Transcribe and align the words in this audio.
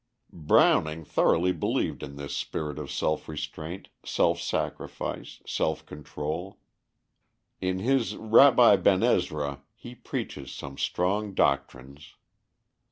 Browning 0.33 1.05
thoroughly 1.05 1.51
believed 1.51 2.01
in 2.01 2.15
this 2.15 2.35
spirit 2.35 2.79
of 2.79 2.89
self 2.89 3.29
restraint, 3.29 3.89
self 4.03 4.41
sacrifice, 4.41 5.43
self 5.45 5.85
control. 5.85 6.57
In 7.59 7.77
his 7.77 8.15
Rabbi 8.15 8.77
Ben 8.77 9.03
Ezra 9.03 9.61
he 9.75 9.93
preaches 9.93 10.51
some 10.51 10.79
strong 10.79 11.35
doctrines. 11.35 12.15